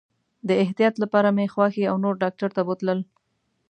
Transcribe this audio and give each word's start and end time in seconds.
د 0.47 0.49
احتیاط 0.63 0.95
لپاره 1.03 1.29
مې 1.35 1.45
خواښي 1.53 1.83
او 1.91 1.95
نور 2.03 2.15
ډاکټر 2.23 2.49
ته 2.57 2.61
بوتلل. 2.67 2.99